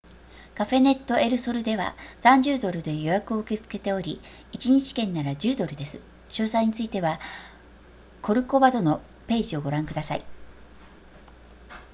[0.55, 4.19] カフェネットエルソルでは30ドルで予約を受け付けており
[4.51, 7.19] 1日券なら10ドルです詳細については
[8.23, 10.23] コルコバドのページをご覧ください